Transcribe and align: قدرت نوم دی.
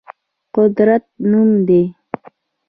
قدرت 0.55 1.03
نوم 1.29 1.49
دی. 1.67 1.81